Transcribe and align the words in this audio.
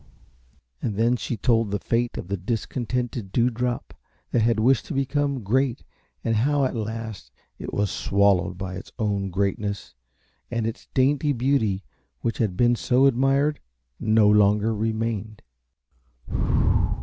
And 0.81 0.95
then 0.95 1.15
she 1.15 1.37
told 1.37 1.69
the 1.69 1.77
fate 1.77 2.17
of 2.17 2.27
the 2.27 2.35
discontented 2.35 3.31
Dewdrop 3.31 3.93
that 4.31 4.41
had 4.41 4.59
wished 4.59 4.87
to 4.87 4.95
become 4.95 5.43
great 5.43 5.83
and 6.23 6.37
how 6.37 6.65
at 6.65 6.73
last 6.75 7.29
it 7.59 7.71
was 7.71 7.91
swallowed 7.91 8.57
by 8.57 8.73
its 8.77 8.91
own 8.97 9.29
greatness, 9.29 9.93
and 10.49 10.65
its 10.65 10.87
dainty 10.95 11.33
beauty 11.33 11.83
which 12.21 12.39
had 12.39 12.57
been 12.57 12.75
so 12.75 13.05
admired 13.05 13.59
no 13.99 14.27
longer 14.27 14.73
remained. 14.73 15.43